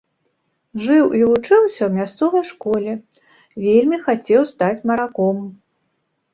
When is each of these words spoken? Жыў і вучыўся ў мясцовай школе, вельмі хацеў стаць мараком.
Жыў 0.85 1.05
і 1.19 1.21
вучыўся 1.31 1.75
ў 1.85 1.91
мясцовай 1.99 2.45
школе, 2.53 2.91
вельмі 3.69 3.97
хацеў 4.09 4.51
стаць 4.57 4.75
мараком. 4.93 5.37